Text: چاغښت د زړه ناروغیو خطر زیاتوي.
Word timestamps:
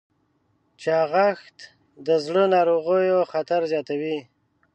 چاغښت 0.83 1.57
د 2.05 2.07
زړه 2.25 2.43
ناروغیو 2.55 3.19
خطر 3.31 3.61
زیاتوي. 3.71 4.17